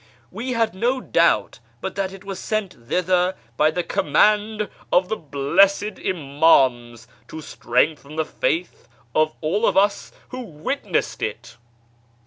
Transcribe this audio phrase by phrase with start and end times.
[0.31, 5.15] We had no doubt but that it was sent thither by the command of the
[5.15, 11.55] blessed Imams to strengthen the faith of all of us who witnessed it."